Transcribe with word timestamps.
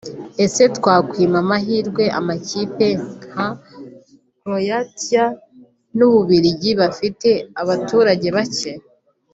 Ese 0.43 0.63
twakwima 0.77 1.37
amahirwe 1.43 2.03
amakipe 2.19 2.87
nka 3.27 3.47
Croatia 4.39 5.25
n’Ububiligi 5.97 6.71
bafite 6.81 7.29
abaturage 7.61 8.27
bake 8.37 8.71